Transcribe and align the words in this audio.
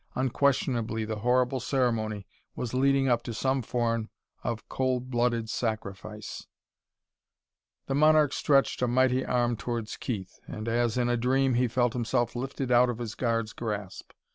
Unquestionably 0.15 1.05
the 1.05 1.17
horrible 1.17 1.59
ceremony 1.59 2.25
was 2.55 2.73
leading 2.73 3.07
up 3.07 3.21
to 3.21 3.35
some 3.35 3.61
form 3.61 4.09
of 4.43 4.67
cold 4.67 5.11
blooded 5.11 5.47
sacrifice.... 5.47 6.47
The 7.85 7.93
monarch 7.93 8.33
stretched 8.33 8.81
a 8.81 8.87
mighty 8.87 9.23
arm 9.23 9.55
towards 9.57 9.97
Keith, 9.97 10.39
and, 10.47 10.67
as 10.67 10.97
in 10.97 11.07
a 11.07 11.17
dream, 11.17 11.53
he 11.53 11.67
felt 11.67 11.93
himself 11.93 12.35
lifted 12.35 12.71
out 12.71 12.89
of 12.89 12.97
his 12.97 13.13
guard's 13.13 13.53
grasp. 13.53 14.11